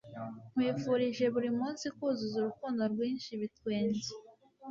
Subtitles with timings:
[0.53, 4.09] nkwifurije burimunsi kuzura urukundo rwinshi, ibitwenge